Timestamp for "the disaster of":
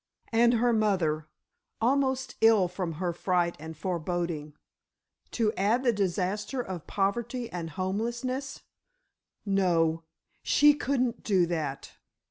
5.83-6.87